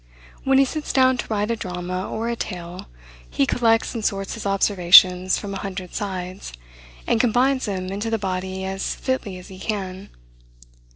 [0.45, 2.87] When he sits down to write a drama or a tale,
[3.29, 6.53] he collects and sorts his observations from a hundred sides,
[7.05, 10.09] and combines them into the body as fitly as he can.